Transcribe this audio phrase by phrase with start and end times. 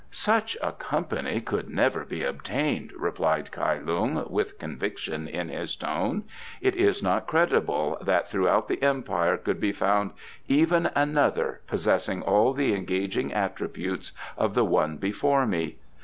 [0.09, 6.23] "Such a company could never be obtained," replied Kai Lung, with conviction in his tone.
[6.59, 10.13] "It is not credible that throughout the Empire could be found
[10.47, 15.75] even another possessing all the engaging attributes of the one before me.